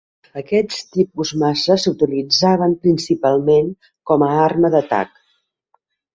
Aquests 0.39 0.77
tipus 0.95 1.33
maces 1.43 1.85
s'utilitzaven 1.87 2.73
principalment 2.87 3.71
com 4.13 4.27
a 4.31 4.33
arma 4.49 4.75
d'atac. 4.79 5.15